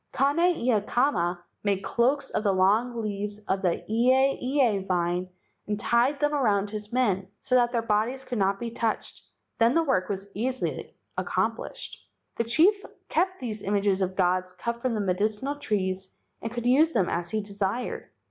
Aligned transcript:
Kane 0.13 0.39
ia 0.55 0.81
kama 0.81 1.43
made 1.61 1.83
cloaks 1.83 2.31
of 2.31 2.43
the 2.43 2.51
long 2.51 3.03
leaves 3.03 3.37
of 3.47 3.61
the 3.61 3.85
ieie 3.87 4.83
vine 4.87 5.29
and 5.67 5.79
tied 5.79 6.19
them 6.19 6.33
around 6.33 6.71
his 6.71 6.91
men, 6.91 7.27
so 7.43 7.53
that 7.53 7.71
their 7.71 7.83
bodies 7.83 8.23
could 8.23 8.39
not 8.39 8.59
be 8.59 8.71
touched, 8.71 9.21
then 9.59 9.75
the 9.75 9.83
work 9.83 10.09
was 10.09 10.27
easily 10.33 10.95
accomplished. 11.17 11.99
The 12.37 12.45
chief 12.45 12.83
kept 13.09 13.39
these 13.39 13.61
images 13.61 14.01
of 14.01 14.15
gods 14.15 14.53
cut 14.53 14.81
from 14.81 14.95
the 14.95 15.01
medicinal 15.01 15.57
trees 15.57 16.17
and 16.41 16.51
could 16.51 16.65
use 16.65 16.93
them 16.93 17.07
as 17.07 17.29
he 17.29 17.39
desired. 17.41 18.09